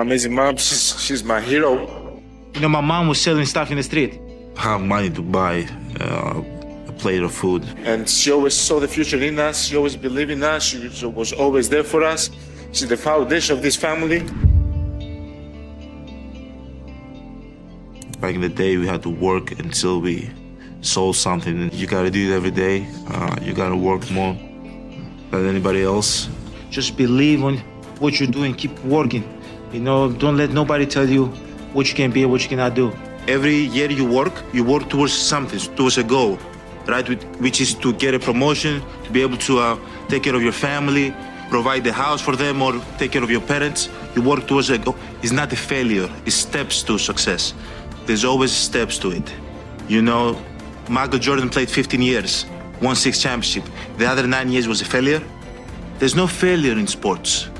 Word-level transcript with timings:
my 0.00 0.06
amazing 0.06 0.34
mom. 0.34 0.56
She's 0.56 0.98
she's 0.98 1.22
my 1.22 1.40
hero. 1.40 1.72
You 2.54 2.60
know, 2.62 2.68
my 2.68 2.80
mom 2.80 3.08
was 3.08 3.20
selling 3.20 3.44
stuff 3.44 3.70
in 3.70 3.76
the 3.76 3.82
street. 3.82 4.18
Have 4.56 4.80
money 4.80 5.10
to 5.10 5.20
buy 5.20 5.68
uh, 6.00 6.42
a 6.88 6.92
plate 6.92 7.22
of 7.22 7.34
food. 7.34 7.62
And 7.84 8.08
she 8.08 8.32
always 8.32 8.54
saw 8.54 8.80
the 8.80 8.88
future 8.88 9.22
in 9.22 9.38
us. 9.38 9.66
She 9.66 9.76
always 9.76 9.96
believed 9.96 10.30
in 10.30 10.42
us. 10.42 10.64
She 10.64 10.78
was 11.06 11.32
always 11.34 11.68
there 11.68 11.84
for 11.84 12.02
us. 12.02 12.30
She's 12.72 12.88
the 12.88 12.96
foundation 12.96 13.56
of 13.56 13.62
this 13.62 13.76
family. 13.76 14.20
Back 18.20 18.34
in 18.34 18.40
the 18.40 18.54
day, 18.64 18.78
we 18.78 18.86
had 18.86 19.02
to 19.02 19.10
work 19.10 19.52
until 19.58 20.00
we 20.00 20.30
sold 20.80 21.16
something. 21.16 21.70
You 21.72 21.86
gotta 21.86 22.10
do 22.10 22.30
it 22.30 22.34
every 22.34 22.50
day. 22.50 22.86
Uh, 23.08 23.36
you 23.42 23.52
gotta 23.52 23.76
work 23.76 24.10
more 24.10 24.34
than 25.30 25.46
anybody 25.46 25.82
else. 25.82 26.28
Just 26.70 26.96
believe 26.96 27.44
on 27.44 27.58
what 27.98 28.18
you're 28.18 28.34
doing. 28.38 28.54
Keep 28.54 28.82
working. 28.84 29.24
You 29.72 29.78
know, 29.80 30.10
don't 30.10 30.36
let 30.36 30.50
nobody 30.50 30.84
tell 30.84 31.08
you 31.08 31.26
what 31.74 31.88
you 31.88 31.94
can 31.94 32.10
be 32.10 32.22
and 32.22 32.30
what 32.32 32.42
you 32.42 32.48
cannot 32.48 32.74
do. 32.74 32.92
Every 33.28 33.54
year 33.54 33.88
you 33.90 34.04
work, 34.04 34.32
you 34.52 34.64
work 34.64 34.88
towards 34.88 35.12
something, 35.12 35.60
towards 35.76 35.96
a 35.98 36.02
goal, 36.02 36.38
right? 36.86 37.06
Which 37.40 37.60
is 37.60 37.74
to 37.74 37.92
get 37.92 38.12
a 38.14 38.18
promotion, 38.18 38.82
to 39.04 39.10
be 39.12 39.22
able 39.22 39.36
to 39.38 39.58
uh, 39.60 39.78
take 40.08 40.24
care 40.24 40.34
of 40.34 40.42
your 40.42 40.52
family, 40.52 41.14
provide 41.50 41.84
the 41.84 41.92
house 41.92 42.20
for 42.20 42.34
them, 42.34 42.62
or 42.62 42.80
take 42.98 43.12
care 43.12 43.22
of 43.22 43.30
your 43.30 43.42
parents. 43.42 43.88
You 44.16 44.22
work 44.22 44.48
towards 44.48 44.70
a 44.70 44.78
goal. 44.78 44.96
It's 45.22 45.32
not 45.32 45.52
a 45.52 45.56
failure. 45.56 46.10
It's 46.26 46.34
steps 46.34 46.82
to 46.84 46.98
success. 46.98 47.54
There's 48.06 48.24
always 48.24 48.50
steps 48.50 48.98
to 48.98 49.12
it. 49.12 49.32
You 49.88 50.02
know, 50.02 50.40
Michael 50.88 51.20
Jordan 51.20 51.48
played 51.48 51.70
15 51.70 52.02
years, 52.02 52.44
won 52.82 52.96
six 52.96 53.20
championships. 53.22 53.70
The 53.98 54.06
other 54.06 54.26
nine 54.26 54.50
years 54.50 54.66
was 54.66 54.80
a 54.80 54.84
failure. 54.84 55.22
There's 56.00 56.16
no 56.16 56.26
failure 56.26 56.72
in 56.72 56.88
sports. 56.88 57.50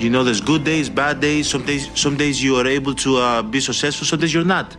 You 0.00 0.08
know, 0.08 0.24
there's 0.24 0.40
good 0.40 0.64
days, 0.64 0.88
bad 0.88 1.20
days. 1.20 1.50
Some 1.50 1.66
days, 1.66 1.90
some 1.94 2.16
days 2.16 2.42
you 2.42 2.56
are 2.56 2.66
able 2.66 2.94
to 2.94 3.18
uh, 3.18 3.42
be 3.42 3.60
successful. 3.60 4.06
Some 4.06 4.18
days 4.18 4.32
you're 4.32 4.46
not. 4.46 4.74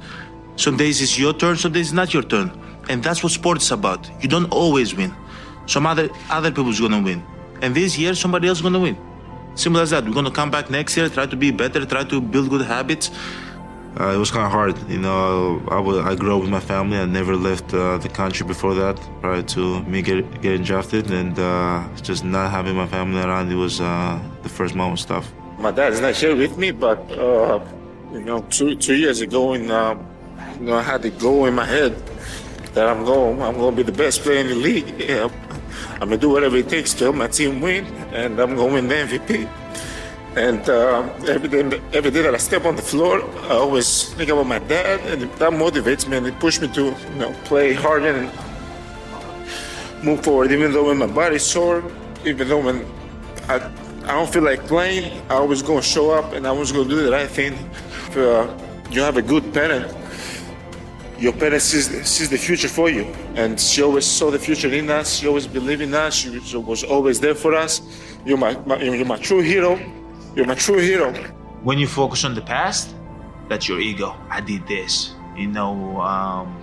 Some 0.55 0.77
days 0.77 0.99
it's 0.99 1.19
your 1.19 1.31
turn. 1.31 1.57
Some 1.57 1.73
days 1.73 1.89
it's 1.89 1.93
not 1.93 2.11
your 2.11 2.23
turn. 2.23 2.51
And 2.89 3.03
that's 3.03 3.21
what 3.21 3.31
sports 3.31 3.65
is 3.65 3.71
about. 3.71 4.09
You 4.19 4.27
don't 4.27 4.51
always 4.51 4.95
win. 4.95 5.13
Some 5.67 5.85
other 5.85 6.09
other 6.31 6.49
people's 6.49 6.79
gonna 6.79 6.99
win. 6.99 7.23
And 7.61 7.75
this 7.75 7.99
year, 7.99 8.15
somebody 8.15 8.47
else 8.47 8.57
is 8.57 8.61
gonna 8.63 8.79
win. 8.79 8.97
Simple 9.53 9.81
as 9.81 9.91
that. 9.91 10.05
We're 10.05 10.13
gonna 10.13 10.31
come 10.31 10.49
back 10.49 10.71
next 10.71 10.97
year, 10.97 11.07
try 11.07 11.27
to 11.27 11.35
be 11.35 11.51
better, 11.51 11.85
try 11.85 12.03
to 12.03 12.19
build 12.19 12.49
good 12.49 12.65
habits. 12.65 13.11
Uh, 13.99 14.13
it 14.15 14.17
was 14.17 14.31
kind 14.31 14.45
of 14.45 14.51
hard, 14.51 14.77
you 14.89 14.97
know. 14.97 15.61
I, 15.69 15.79
was, 15.79 15.97
I 15.97 16.15
grew 16.15 16.35
up 16.35 16.41
with 16.41 16.49
my 16.49 16.61
family. 16.61 16.97
I 16.97 17.05
never 17.05 17.35
left 17.35 17.73
uh, 17.73 17.97
the 17.97 18.07
country 18.07 18.47
before 18.47 18.73
that, 18.75 18.97
prior 19.19 19.41
to 19.41 19.83
me 19.83 20.01
get, 20.01 20.41
getting 20.41 20.63
drafted, 20.63 21.11
and 21.11 21.37
uh, 21.37 21.85
just 22.01 22.23
not 22.23 22.51
having 22.51 22.75
my 22.75 22.87
family 22.87 23.21
around. 23.21 23.51
It 23.51 23.55
was 23.55 23.81
uh, 23.81 24.17
the 24.43 24.49
first 24.49 24.75
moment 24.75 24.99
stuff. 24.99 25.33
My 25.59 25.71
dad 25.71 25.91
is 25.91 25.99
not 25.99 26.15
here 26.15 26.35
with 26.35 26.57
me, 26.57 26.71
but 26.71 26.99
uh, 27.11 27.59
you 28.13 28.21
know, 28.21 28.41
two 28.43 28.75
two 28.75 28.95
years 28.95 29.19
ago, 29.19 29.53
and 29.53 29.69
uh, 29.69 29.97
you 30.57 30.67
know, 30.67 30.75
I 30.75 30.81
had 30.81 31.01
to 31.01 31.09
go 31.09 31.45
in 31.45 31.53
my 31.53 31.65
head 31.65 31.93
that 32.73 32.87
I'm 32.87 33.03
going, 33.03 33.41
I'm 33.41 33.57
going 33.57 33.75
to 33.75 33.83
be 33.83 33.91
the 33.91 33.97
best 33.97 34.21
player 34.21 34.39
in 34.39 34.47
the 34.47 34.55
league. 34.55 34.87
Yeah, 35.01 35.29
I'm 35.95 36.07
gonna 36.07 36.17
do 36.17 36.29
whatever 36.29 36.55
it 36.55 36.69
takes 36.69 36.93
to 36.95 37.05
help 37.05 37.17
my 37.17 37.27
team 37.27 37.59
win, 37.59 37.85
and 38.13 38.39
I'm 38.39 38.55
going 38.55 38.69
to 38.69 38.73
win 38.73 38.87
the 38.87 38.95
MVP. 38.95 39.60
And 40.35 40.69
uh, 40.69 41.09
every, 41.27 41.49
day, 41.49 41.81
every 41.91 42.09
day 42.09 42.21
that 42.21 42.33
I 42.33 42.37
step 42.37 42.63
on 42.63 42.77
the 42.77 42.81
floor, 42.81 43.21
I 43.43 43.55
always 43.55 44.13
think 44.13 44.29
about 44.29 44.47
my 44.47 44.59
dad, 44.59 45.01
and 45.01 45.23
that 45.23 45.51
motivates 45.51 46.07
me 46.07 46.15
and 46.17 46.25
it 46.25 46.39
pushes 46.39 46.61
me 46.61 46.73
to 46.75 46.83
you 46.85 47.19
know 47.19 47.33
play 47.43 47.73
harder 47.73 48.07
and 48.07 48.31
move 50.01 50.23
forward. 50.23 50.53
Even 50.53 50.71
though 50.71 50.85
when 50.85 50.97
my 50.97 51.07
body's 51.07 51.43
sore, 51.43 51.83
even 52.25 52.47
though 52.47 52.63
when 52.63 52.85
I, 53.49 53.55
I 54.05 54.13
don't 54.13 54.31
feel 54.31 54.43
like 54.43 54.65
playing, 54.67 55.21
I 55.29 55.33
always 55.33 55.61
go 55.61 55.75
and 55.75 55.83
show 55.83 56.11
up 56.11 56.31
and 56.31 56.47
I 56.47 56.49
always 56.51 56.71
go 56.71 56.85
do 56.85 57.03
the 57.03 57.11
right 57.11 57.29
thing. 57.29 57.51
If 58.07 58.17
uh, 58.17 58.47
you 58.89 59.01
have 59.01 59.17
a 59.17 59.21
good 59.21 59.53
parent, 59.53 59.93
your 61.19 61.33
parent 61.33 61.61
sees, 61.61 61.89
sees 62.07 62.29
the 62.29 62.37
future 62.37 62.69
for 62.69 62.89
you. 62.89 63.03
And 63.35 63.59
she 63.59 63.83
always 63.83 64.05
saw 64.05 64.31
the 64.31 64.39
future 64.39 64.73
in 64.73 64.89
us. 64.89 65.17
She 65.19 65.27
always 65.27 65.45
believed 65.45 65.81
in 65.81 65.93
us. 65.93 66.15
She 66.15 66.29
was 66.57 66.85
always 66.85 67.19
there 67.19 67.35
for 67.35 67.53
us. 67.53 67.81
You're 68.25 68.37
my, 68.37 68.57
my 68.65 68.81
you're 68.81 69.05
my 69.05 69.17
true 69.17 69.41
hero. 69.41 69.77
You're 70.35 70.45
my 70.45 70.55
true 70.55 70.77
hero. 70.77 71.11
When 71.63 71.77
you 71.77 71.87
focus 71.87 72.23
on 72.23 72.35
the 72.35 72.41
past, 72.41 72.95
that's 73.49 73.67
your 73.67 73.79
ego. 73.79 74.15
I 74.29 74.39
did 74.39 74.65
this. 74.65 75.13
You 75.35 75.47
know, 75.47 75.99
um, 75.99 76.55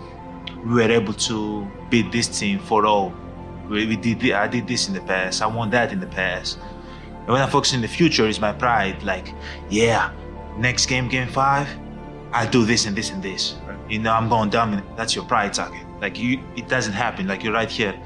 we 0.65 0.75
were 0.75 0.91
able 0.91 1.13
to 1.15 1.71
beat 1.91 2.11
this 2.11 2.29
team 2.29 2.59
for 2.61 2.87
all. 2.87 3.13
We, 3.69 3.87
we 3.87 3.97
did. 3.97 4.33
I 4.33 4.49
did 4.49 4.67
this 4.67 4.89
in 4.89 4.95
the 4.95 5.03
past. 5.03 5.43
I 5.43 5.47
won 5.47 5.71
that 5.71 5.93
in 5.93 6.01
the 6.01 6.07
past. 6.07 6.59
And 7.21 7.29
when 7.29 7.43
I 7.43 7.49
focus 7.49 7.75
in 7.75 7.83
the 7.83 7.89
future, 7.89 8.27
is 8.27 8.41
my 8.41 8.53
pride. 8.53 9.03
Like, 9.03 9.35
yeah, 9.69 10.13
next 10.57 10.87
game, 10.87 11.09
game 11.09 11.29
five, 11.29 11.69
I 12.33 12.47
do 12.47 12.65
this 12.65 12.87
and 12.87 12.97
this 12.97 13.11
and 13.11 13.23
this. 13.23 13.57
You 13.89 13.99
know, 13.99 14.13
I'm 14.13 14.31
going 14.31 14.49
dominant. 14.49 14.97
That's 14.97 15.15
your 15.15 15.27
pride 15.27 15.53
talking. 15.53 15.85
Like 16.01 16.19
you, 16.19 16.43
it 16.57 16.69
doesn't 16.69 16.95
happen. 16.95 17.27
Like 17.27 17.43
you're 17.45 17.53
right 17.53 17.71
here, 17.71 17.99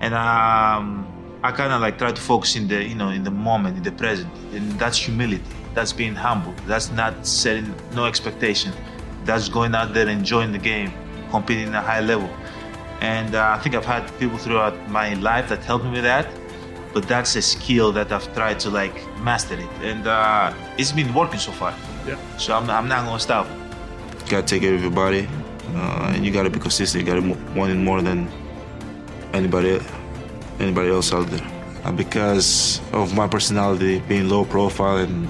and 0.00 0.14
um, 0.14 1.06
I 1.42 1.52
kind 1.52 1.72
of 1.72 1.80
like 1.80 1.98
try 1.98 2.10
to 2.10 2.20
focus 2.20 2.56
in 2.56 2.66
the, 2.66 2.82
you 2.82 2.96
know, 2.96 3.10
in 3.10 3.22
the 3.22 3.30
moment, 3.30 3.76
in 3.76 3.82
the 3.84 3.92
present, 3.92 4.32
and 4.52 4.72
that's 4.72 4.98
humility. 4.98 5.42
That's 5.72 5.92
being 5.92 6.14
humble. 6.14 6.52
That's 6.66 6.90
not 6.90 7.24
setting 7.24 7.72
no 7.94 8.06
expectation. 8.06 8.72
That's 9.24 9.48
going 9.48 9.74
out 9.74 9.94
there 9.94 10.08
enjoying 10.08 10.50
the 10.50 10.58
game, 10.58 10.92
competing 11.30 11.68
at 11.68 11.74
a 11.76 11.80
high 11.80 12.00
level. 12.00 12.28
And 13.00 13.36
uh, 13.36 13.54
I 13.56 13.62
think 13.62 13.76
I've 13.76 13.84
had 13.84 14.10
people 14.18 14.36
throughout 14.38 14.74
my 14.90 15.14
life 15.14 15.48
that 15.50 15.62
helped 15.64 15.84
me 15.84 15.92
with 15.92 16.02
that. 16.02 16.26
But 16.92 17.06
that's 17.06 17.36
a 17.36 17.42
skill 17.42 17.92
that 17.92 18.10
I've 18.10 18.34
tried 18.34 18.58
to 18.60 18.70
like 18.70 18.96
master 19.18 19.54
it, 19.54 19.68
and 19.82 20.06
uh, 20.08 20.52
it's 20.76 20.90
been 20.90 21.14
working 21.14 21.38
so 21.38 21.52
far. 21.52 21.72
Yeah. 22.06 22.18
So 22.38 22.56
I'm, 22.56 22.68
I'm 22.70 22.88
not 22.88 23.04
gonna 23.04 23.20
stop. 23.20 23.46
You 24.24 24.30
gotta 24.30 24.46
take 24.46 24.62
care 24.62 24.74
of 24.74 24.80
your 24.80 24.90
body, 24.90 25.28
uh, 25.76 26.12
and 26.14 26.26
you 26.26 26.32
gotta 26.32 26.50
be 26.50 26.58
consistent. 26.58 27.06
You 27.06 27.14
gotta 27.14 27.54
want 27.54 27.70
it 27.70 27.76
more 27.76 28.02
than 28.02 28.26
anybody 29.34 29.78
anybody 30.60 30.90
else 30.90 31.12
out 31.12 31.26
there. 31.28 31.46
Uh, 31.84 31.92
because 31.92 32.80
of 32.92 33.14
my 33.14 33.26
personality 33.26 34.00
being 34.00 34.28
low 34.28 34.44
profile 34.44 34.98
and 34.98 35.28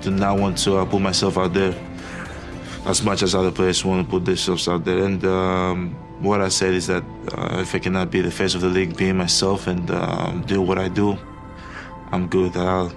do 0.00 0.10
not 0.10 0.38
want 0.38 0.56
to 0.58 0.76
uh, 0.76 0.84
put 0.84 1.00
myself 1.00 1.36
out 1.36 1.52
there 1.52 1.74
as 2.86 3.02
much 3.02 3.22
as 3.22 3.34
other 3.34 3.50
players 3.50 3.84
want 3.84 4.04
to 4.04 4.10
put 4.10 4.24
themselves 4.24 4.68
out 4.68 4.84
there. 4.84 5.04
And 5.04 5.24
um, 5.24 5.90
what 6.20 6.40
I 6.40 6.48
said 6.48 6.74
is 6.74 6.86
that 6.86 7.02
uh, 7.36 7.58
if 7.60 7.74
I 7.74 7.78
cannot 7.78 8.10
be 8.10 8.20
the 8.20 8.30
face 8.30 8.54
of 8.54 8.60
the 8.60 8.68
league, 8.68 8.96
being 8.96 9.16
myself 9.16 9.66
and 9.66 9.90
um, 9.90 10.42
do 10.42 10.62
what 10.62 10.78
I 10.78 10.88
do, 10.88 11.18
I'm 12.12 12.28
good. 12.28 12.56
I'll, 12.56 12.92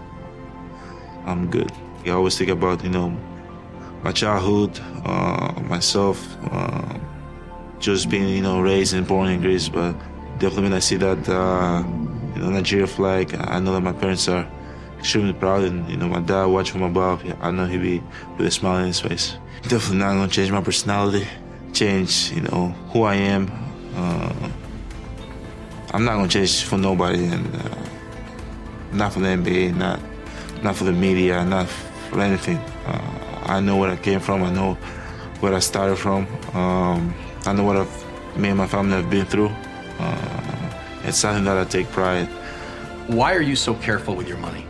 I'm 1.25 1.49
good. 1.49 1.71
I 2.05 2.11
always 2.11 2.37
think 2.37 2.49
about 2.49 2.83
you 2.83 2.89
know 2.89 3.09
my 4.01 4.11
childhood, 4.11 4.79
uh, 5.05 5.61
myself, 5.63 6.25
uh, 6.51 6.97
just 7.79 8.09
being 8.09 8.29
you 8.29 8.41
know 8.41 8.61
raised 8.61 8.93
and 8.93 9.05
born 9.05 9.29
in 9.29 9.41
Greece, 9.41 9.69
but 9.69 9.95
definitely 10.41 10.63
when 10.63 10.73
I 10.73 10.79
see 10.79 10.95
that 10.97 11.29
uh, 11.29 11.83
you 12.35 12.41
know, 12.41 12.49
Nigeria 12.49 12.87
flag, 12.87 13.35
I 13.35 13.59
know 13.59 13.73
that 13.73 13.81
my 13.81 13.93
parents 13.93 14.27
are 14.27 14.49
extremely 14.97 15.33
proud, 15.33 15.63
and 15.63 15.87
you 15.89 15.97
know 15.97 16.07
my 16.07 16.19
dad 16.19 16.45
watching 16.45 16.73
from 16.73 16.83
above, 16.83 17.23
I 17.39 17.51
know 17.51 17.65
he'll 17.67 17.81
be 17.81 18.03
with 18.37 18.47
a 18.47 18.51
smile 18.51 18.77
on 18.81 18.87
his 18.87 18.99
face. 18.99 19.37
Definitely 19.61 19.99
not 19.99 20.13
gonna 20.13 20.27
change 20.27 20.51
my 20.51 20.61
personality, 20.61 21.27
change 21.73 22.31
you 22.31 22.41
know 22.41 22.69
who 22.91 23.03
I 23.03 23.15
am. 23.15 23.51
Uh, 23.95 24.49
I'm 25.93 26.03
not 26.05 26.15
gonna 26.15 26.27
change 26.27 26.63
for 26.63 26.77
nobody, 26.77 27.23
and 27.25 27.45
uh, 27.55 27.75
not 28.91 29.13
for 29.13 29.19
the 29.19 29.27
NBA, 29.27 29.75
not 29.75 29.99
not 30.63 30.75
for 30.75 30.85
the 30.85 30.91
media, 30.91 31.45
not 31.45 31.67
for 31.67 32.19
anything. 32.19 32.57
Uh, 32.87 33.43
I 33.45 33.59
know 33.59 33.77
where 33.77 33.91
I 33.91 33.95
came 33.95 34.19
from. 34.19 34.41
I 34.41 34.51
know 34.51 34.73
where 35.39 35.53
I 35.53 35.59
started 35.59 35.97
from. 35.97 36.25
Um, 36.55 37.13
I 37.45 37.53
know 37.53 37.63
what 37.63 37.77
I've, 37.77 38.37
me 38.37 38.49
and 38.49 38.57
my 38.57 38.67
family 38.67 38.95
have 38.95 39.09
been 39.09 39.25
through. 39.25 39.51
Uh, 40.01 40.71
it's 41.03 41.17
something 41.17 41.43
that 41.45 41.57
I 41.57 41.65
take 41.65 41.89
pride. 41.91 42.27
Why 43.07 43.33
are 43.33 43.41
you 43.41 43.55
so 43.55 43.73
careful 43.75 44.15
with 44.15 44.27
your 44.27 44.37
money? 44.37 44.65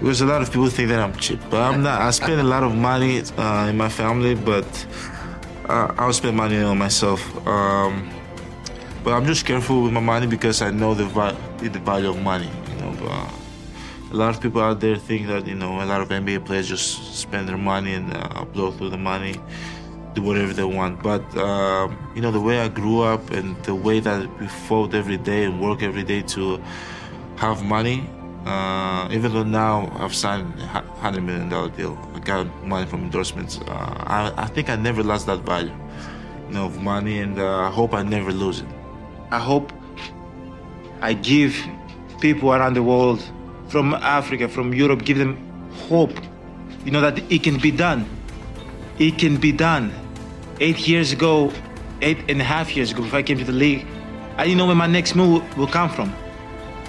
Because 0.00 0.20
a 0.20 0.26
lot 0.26 0.42
of 0.42 0.48
people 0.50 0.68
think 0.68 0.88
that 0.88 0.98
I'm 0.98 1.14
cheap, 1.16 1.40
but 1.50 1.60
I'm 1.60 1.82
not. 1.82 2.00
I 2.00 2.10
spend 2.10 2.40
a 2.40 2.44
lot 2.54 2.62
of 2.64 2.74
money 2.74 3.22
uh, 3.38 3.68
in 3.70 3.76
my 3.76 3.88
family, 3.88 4.34
but 4.34 4.66
uh, 5.68 5.94
I'll 5.96 6.12
spend 6.12 6.36
money 6.36 6.58
on 6.58 6.76
myself. 6.78 7.20
Um, 7.46 8.10
but 9.04 9.12
I'm 9.12 9.26
just 9.26 9.46
careful 9.46 9.82
with 9.82 9.92
my 9.92 10.00
money 10.00 10.26
because 10.26 10.62
I 10.62 10.70
know 10.70 10.94
the, 10.94 11.04
va- 11.04 11.36
the 11.58 11.68
value 11.78 12.10
of 12.10 12.20
money. 12.20 12.50
You 12.70 12.76
know, 12.80 12.96
but, 12.98 13.10
uh, 13.10 13.30
a 14.12 14.16
lot 14.16 14.34
of 14.34 14.40
people 14.40 14.60
out 14.60 14.80
there 14.80 14.96
think 14.96 15.26
that 15.28 15.46
you 15.46 15.54
know 15.54 15.80
a 15.80 15.86
lot 15.86 16.00
of 16.00 16.08
NBA 16.08 16.44
players 16.44 16.68
just 16.68 17.14
spend 17.14 17.48
their 17.48 17.56
money 17.56 17.94
and 17.94 18.14
uh, 18.14 18.44
blow 18.44 18.70
through 18.70 18.90
the 18.90 18.98
money 18.98 19.40
do 20.14 20.22
whatever 20.22 20.52
they 20.52 20.64
want. 20.64 21.02
But 21.02 21.22
um, 21.36 21.96
you 22.14 22.22
know, 22.22 22.30
the 22.30 22.40
way 22.40 22.60
I 22.60 22.68
grew 22.68 23.02
up 23.02 23.30
and 23.30 23.56
the 23.64 23.74
way 23.74 24.00
that 24.00 24.28
we 24.40 24.46
fought 24.46 24.94
every 24.94 25.16
day 25.16 25.44
and 25.44 25.60
work 25.60 25.82
every 25.82 26.04
day 26.04 26.22
to 26.34 26.60
have 27.36 27.64
money. 27.64 28.08
Uh, 28.44 29.08
even 29.12 29.32
though 29.32 29.44
now 29.44 29.88
I've 30.00 30.14
signed 30.14 30.58
a 30.60 30.66
hundred 30.66 31.22
million 31.22 31.48
dollar 31.48 31.68
deal, 31.68 31.96
I 32.14 32.18
got 32.18 32.46
money 32.66 32.86
from 32.86 33.04
endorsements. 33.04 33.60
Uh, 33.68 34.04
I, 34.06 34.32
I, 34.36 34.46
think 34.46 34.68
I 34.68 34.74
never 34.74 35.04
lost 35.04 35.26
that 35.26 35.40
value, 35.40 35.72
you 36.48 36.54
know, 36.54 36.66
of 36.66 36.82
money, 36.82 37.20
and 37.20 37.38
uh, 37.38 37.68
I 37.68 37.70
hope 37.70 37.94
I 37.94 38.02
never 38.02 38.32
lose 38.32 38.58
it. 38.58 38.66
I 39.30 39.38
hope 39.38 39.72
I 41.00 41.12
give 41.14 41.56
people 42.20 42.52
around 42.52 42.74
the 42.74 42.82
world, 42.82 43.22
from 43.68 43.94
Africa, 43.94 44.48
from 44.48 44.74
Europe, 44.74 45.04
give 45.04 45.18
them 45.18 45.38
hope 45.88 46.12
you 46.84 46.90
know, 46.90 47.00
that 47.00 47.18
it 47.30 47.42
can 47.42 47.58
be 47.58 47.70
done. 47.70 48.06
It 48.98 49.18
can 49.18 49.36
be 49.36 49.52
done. 49.52 49.92
Eight 50.60 50.86
years 50.86 51.12
ago, 51.12 51.52
eight 52.00 52.18
and 52.28 52.40
a 52.40 52.44
half 52.44 52.76
years 52.76 52.92
ago, 52.92 53.02
before 53.02 53.18
I 53.18 53.22
came 53.22 53.38
to 53.38 53.44
the 53.44 53.52
league, 53.52 53.86
I 54.36 54.44
didn't 54.44 54.58
know 54.58 54.66
where 54.66 54.76
my 54.76 54.86
next 54.86 55.14
move 55.14 55.42
will 55.56 55.66
come 55.66 55.90
from. 55.90 56.14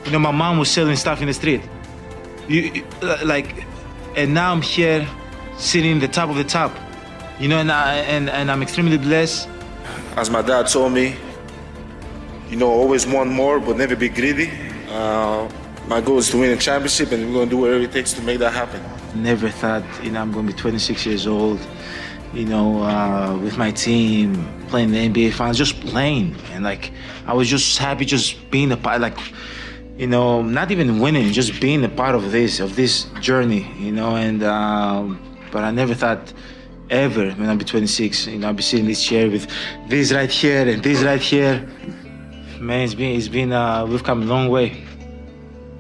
You 0.06 0.12
know, 0.12 0.20
my 0.20 0.32
mom 0.32 0.58
was 0.58 0.70
selling 0.70 0.96
stuff 0.96 1.22
in 1.22 1.28
the 1.28 1.34
street. 1.34 1.62
You, 2.48 2.86
like, 3.24 3.66
and 4.16 4.34
now 4.34 4.52
I'm 4.52 4.62
here, 4.62 5.08
sitting 5.58 5.92
in 5.92 6.00
the 6.00 6.08
top 6.08 6.30
of 6.30 6.36
the 6.36 6.44
top. 6.44 6.72
You 7.40 7.48
know, 7.48 7.58
and 7.58 7.72
I, 7.72 7.96
and 7.96 8.30
and 8.30 8.52
I'm 8.52 8.62
extremely 8.62 8.98
blessed. 8.98 9.50
As 10.16 10.30
my 10.30 10.42
dad 10.42 10.68
told 10.68 10.94
me, 10.94 11.16
you 12.50 12.58
know, 12.58 12.70
always 12.70 13.08
want 13.08 13.32
more, 13.32 13.60
but 13.60 13.78
never 13.78 13.96
be 13.96 14.10
greedy. 14.10 14.52
Uh, 14.90 15.50
my 15.88 16.00
goal 16.00 16.18
is 16.18 16.30
to 16.30 16.38
win 16.38 16.52
a 16.52 16.58
championship, 16.58 17.12
and 17.12 17.28
we're 17.28 17.34
going 17.34 17.50
to 17.50 17.56
do 17.56 17.62
whatever 17.62 17.84
it 17.84 17.92
takes 17.92 18.14
to 18.14 18.22
make 18.22 18.40
that 18.40 18.54
happen. 18.54 18.82
Never 19.22 19.50
thought, 19.50 19.84
you 20.04 20.12
know, 20.12 20.22
I'm 20.22 20.32
going 20.32 20.48
to 20.48 20.54
be 20.54 20.60
26 20.60 21.06
years 21.06 21.28
old, 21.28 21.60
you 22.34 22.46
know, 22.46 22.84
uh, 22.84 23.38
with 23.38 23.58
my 23.58 23.72
team, 23.72 24.48
playing 24.70 24.92
the 24.92 25.10
NBA 25.10 25.34
finals, 25.34 25.58
just 25.58 25.80
playing. 25.82 26.36
And 26.52 26.64
like, 26.64 26.92
I 27.28 27.34
was 27.34 27.50
just 27.50 27.78
happy 27.78 28.06
just 28.06 28.50
being 28.50 28.72
a 28.72 28.78
part, 28.78 29.02
like, 29.02 29.18
you 29.98 30.08
know, 30.08 30.42
not 30.42 30.72
even 30.72 31.00
winning, 31.00 31.32
just 31.34 31.60
being 31.60 31.84
a 31.84 31.90
part 31.90 32.16
of 32.16 32.32
this, 32.32 32.60
of 32.60 32.76
this 32.76 33.04
journey, 33.20 33.70
you 33.78 33.92
know. 33.92 34.16
And, 34.16 34.42
um, 34.44 35.20
but 35.52 35.64
I 35.64 35.72
never 35.72 35.94
thought 35.94 36.34
ever 36.90 37.32
when 37.32 37.50
I'll 37.50 37.58
be 37.58 37.66
26, 37.66 38.28
you 38.28 38.40
know, 38.40 38.48
I'll 38.48 38.54
be 38.54 38.64
sitting 38.64 38.86
in 38.86 38.90
this 38.90 39.04
chair 39.04 39.30
with 39.30 39.48
this 39.90 40.14
right 40.14 40.32
here 40.32 40.68
and 40.68 40.82
this 40.82 41.04
right 41.04 41.22
here. 41.22 41.68
Man, 42.60 42.82
it's 42.86 42.94
been, 42.94 43.18
it's 43.18 43.28
been, 43.28 43.52
uh, 43.52 43.86
we've 43.86 44.04
come 44.04 44.24
a 44.24 44.26
long 44.26 44.48
way. 44.48 44.86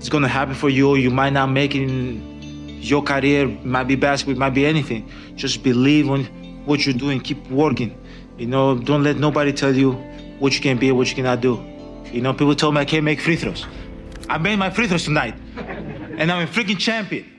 It's 0.03 0.09
gonna 0.09 0.27
happen 0.27 0.53
for 0.53 0.67
you. 0.67 0.95
You 0.95 1.09
might 1.09 1.31
not 1.31 1.49
make 1.49 1.75
it 1.75 1.83
in 1.83 2.81
your 2.81 3.01
career. 3.01 3.47
Might 3.63 3.85
be 3.85 3.95
basketball. 3.95 4.35
Might 4.37 4.49
be 4.49 4.65
anything. 4.65 5.09
Just 5.37 5.63
believe 5.63 6.09
in 6.09 6.25
what 6.65 6.85
you're 6.85 6.93
doing. 6.93 7.21
Keep 7.21 7.49
working. 7.49 7.97
You 8.37 8.47
know, 8.47 8.77
don't 8.77 9.01
let 9.01 9.15
nobody 9.15 9.53
tell 9.53 9.73
you 9.73 9.93
what 10.39 10.55
you 10.55 10.59
can 10.59 10.77
be 10.77 10.91
what 10.91 11.07
you 11.07 11.15
cannot 11.15 11.39
do. 11.39 11.53
You 12.11 12.19
know, 12.19 12.33
people 12.33 12.53
told 12.53 12.75
me 12.75 12.81
I 12.81 12.85
can't 12.85 13.05
make 13.05 13.21
free 13.21 13.37
throws. 13.37 13.65
I 14.27 14.37
made 14.39 14.57
my 14.57 14.69
free 14.69 14.87
throws 14.87 15.05
tonight, 15.05 15.35
and 16.17 16.29
I'm 16.29 16.49
a 16.49 16.51
freaking 16.51 16.77
champion. 16.77 17.32